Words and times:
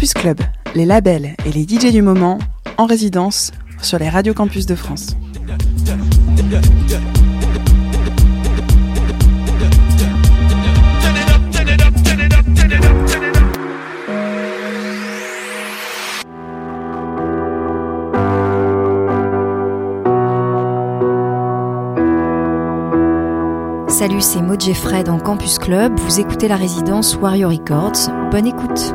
Campus 0.00 0.14
Club, 0.14 0.40
les 0.74 0.86
labels 0.86 1.34
et 1.44 1.52
les 1.52 1.64
DJ 1.64 1.92
du 1.92 2.00
moment 2.00 2.38
en 2.78 2.86
résidence 2.86 3.52
sur 3.82 3.98
les 3.98 4.08
radios 4.08 4.32
campus 4.32 4.64
de 4.64 4.74
France. 4.74 5.14
Salut, 23.88 24.22
c'est 24.22 24.40
Maud 24.40 24.62
Fred 24.72 25.10
en 25.10 25.18
Campus 25.18 25.58
Club. 25.58 25.92
Vous 25.98 26.20
écoutez 26.20 26.48
la 26.48 26.56
résidence 26.56 27.16
Warrior 27.16 27.50
Records. 27.50 28.08
Bonne 28.30 28.46
écoute. 28.46 28.94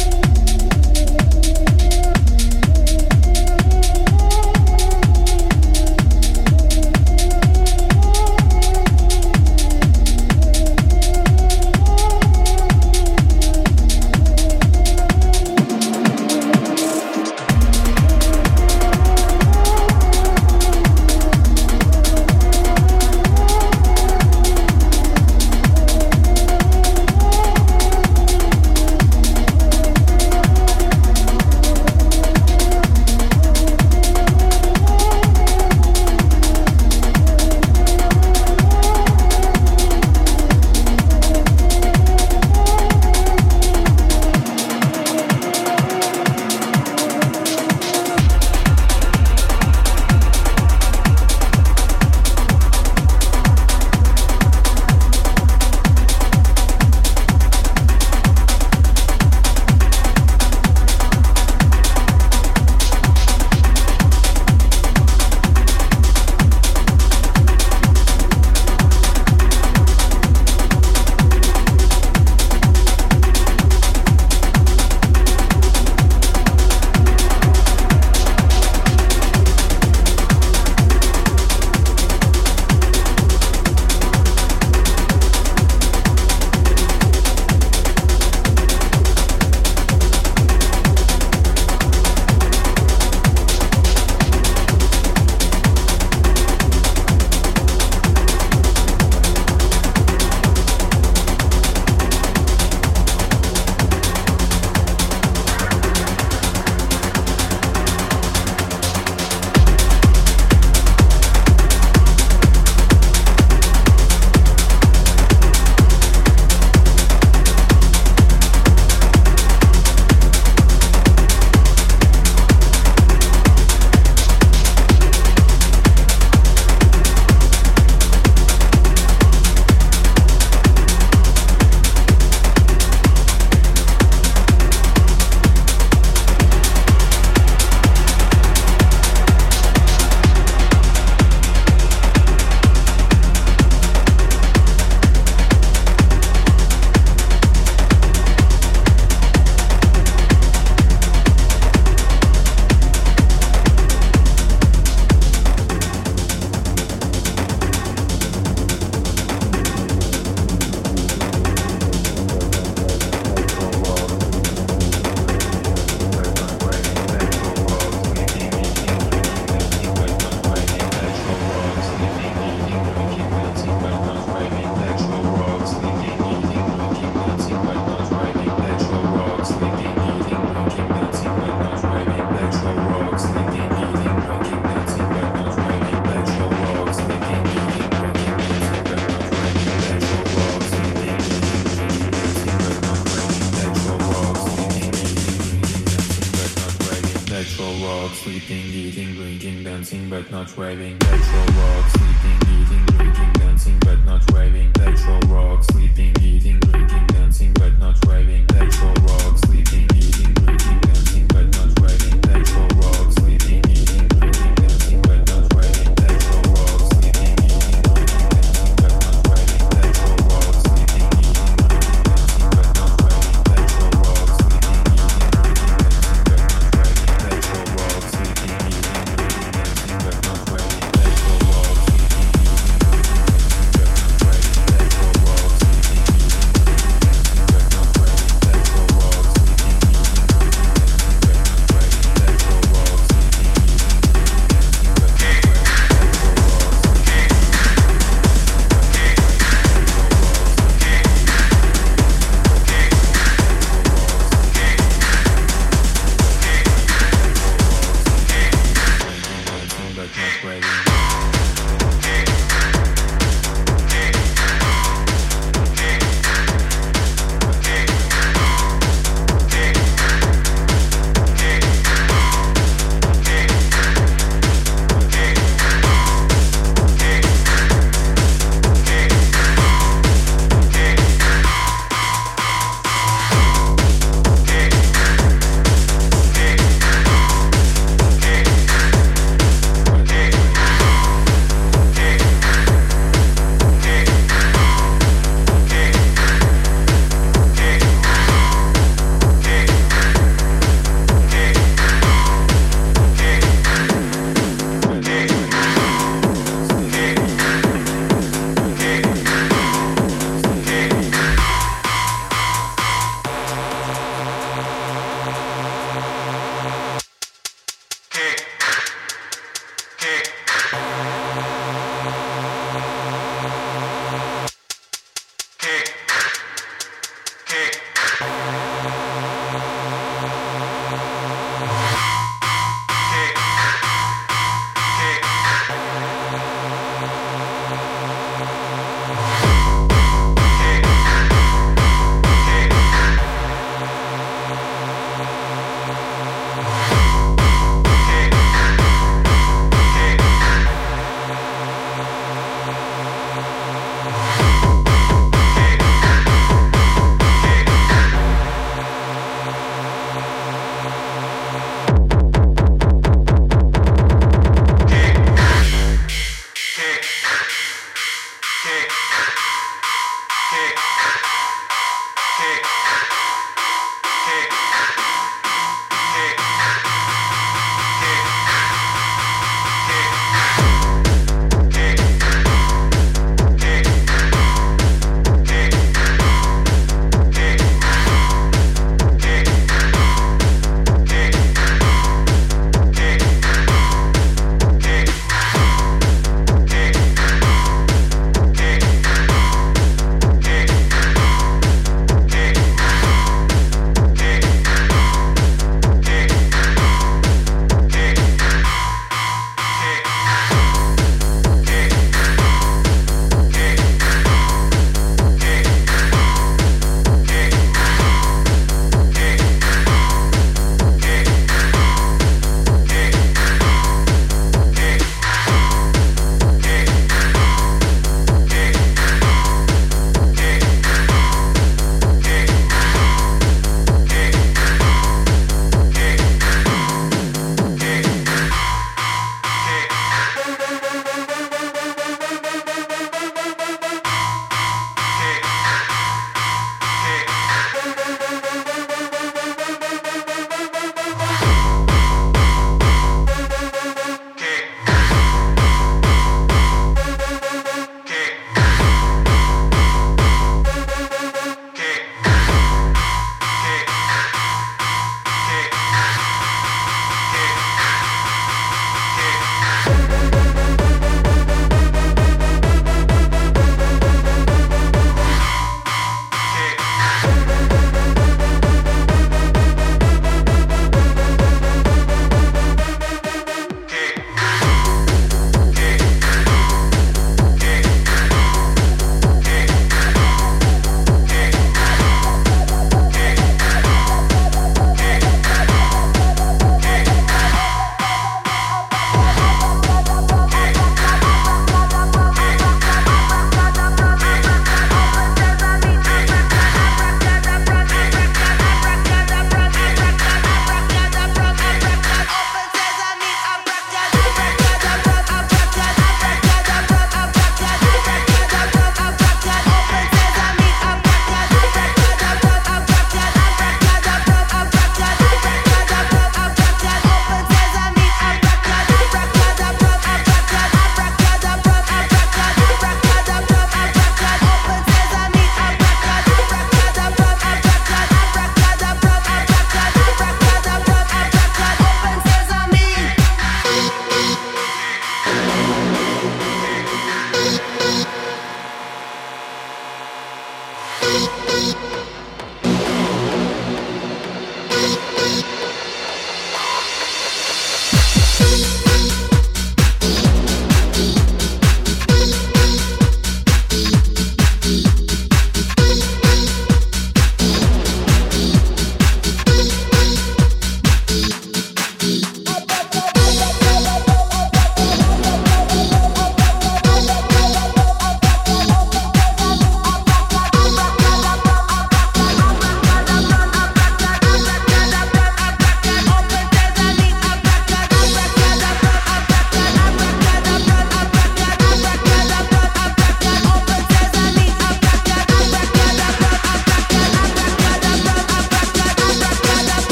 dancing 199.81 200.07
but 200.11 200.29
not 200.29 200.55
waving 200.57 200.95
petrol 200.99 201.45
works 201.57 202.00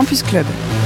Campus 0.00 0.22
Club. 0.22 0.79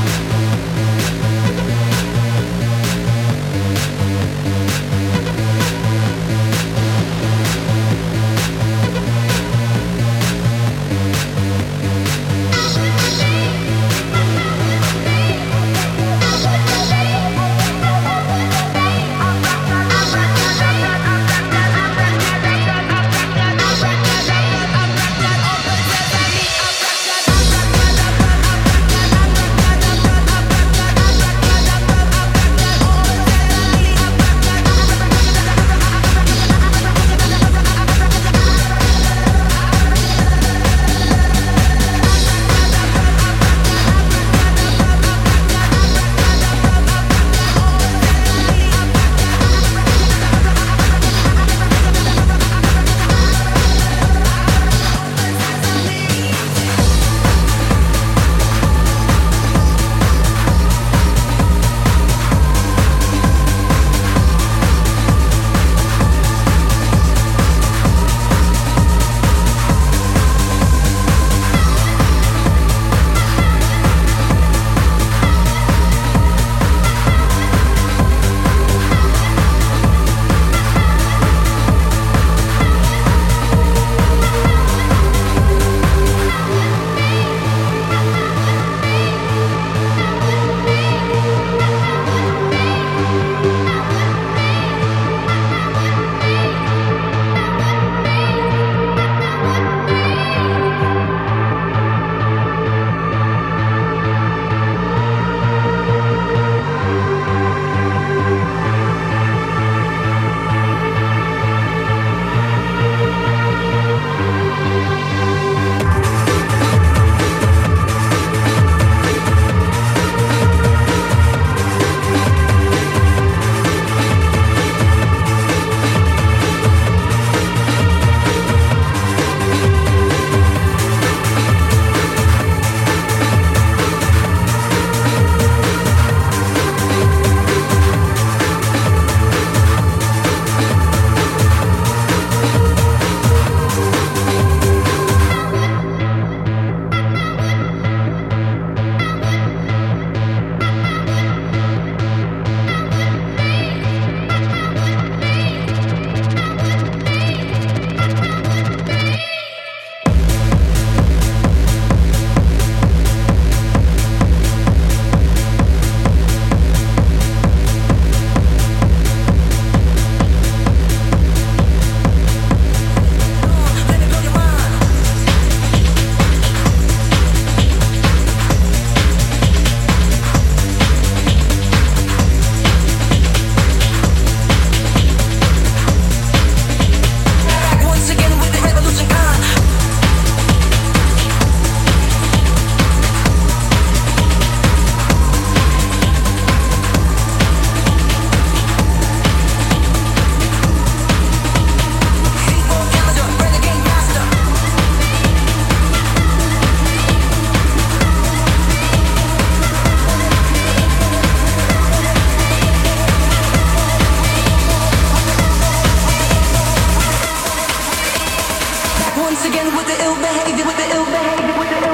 with 219.72 219.86
the 219.86 219.96
ill 220.04 220.16
behavior 220.16 220.66
with 220.66 220.76
the 220.76 220.94
ill 220.94 221.06
behavior 221.06 221.58
with 221.58 221.70
the 221.70 221.88
ill 221.88 221.93